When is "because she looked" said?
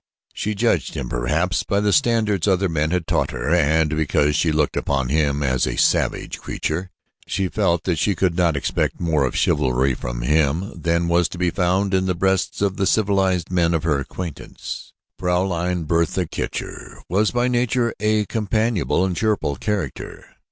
3.95-4.75